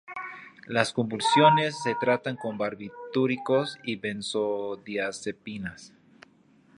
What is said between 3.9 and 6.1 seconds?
benzodiazepinas.